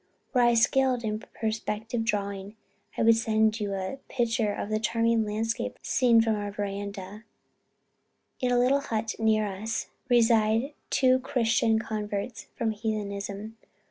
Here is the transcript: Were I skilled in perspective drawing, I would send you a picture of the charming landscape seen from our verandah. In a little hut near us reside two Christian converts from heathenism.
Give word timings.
Were 0.33 0.41
I 0.41 0.55
skilled 0.55 1.03
in 1.03 1.19
perspective 1.39 2.03
drawing, 2.03 2.55
I 2.97 3.03
would 3.03 3.17
send 3.17 3.59
you 3.59 3.75
a 3.75 3.99
picture 4.09 4.51
of 4.51 4.69
the 4.69 4.79
charming 4.79 5.23
landscape 5.25 5.77
seen 5.83 6.21
from 6.21 6.33
our 6.37 6.49
verandah. 6.51 7.23
In 8.39 8.51
a 8.51 8.57
little 8.57 8.81
hut 8.81 9.13
near 9.19 9.45
us 9.45 9.89
reside 10.09 10.73
two 10.89 11.19
Christian 11.19 11.77
converts 11.77 12.47
from 12.55 12.71
heathenism. 12.71 13.57